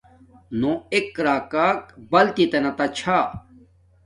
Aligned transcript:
نو 0.59 0.71
ایک 0.93 1.09
راکاک 1.25 1.81
بلتت 2.11 2.53
تا 2.77 2.85
چھا 2.97 3.17